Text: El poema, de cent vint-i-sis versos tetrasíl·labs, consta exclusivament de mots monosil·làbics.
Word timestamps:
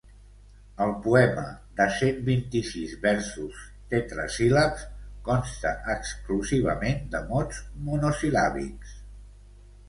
El 0.83 0.91
poema, 1.07 1.41
de 1.79 1.85
cent 1.97 2.23
vint-i-sis 2.29 2.95
versos 3.03 3.59
tetrasíl·labs, 3.93 4.87
consta 5.29 5.75
exclusivament 5.97 6.99
de 7.13 7.23
mots 7.29 7.61
monosil·làbics. 7.91 8.99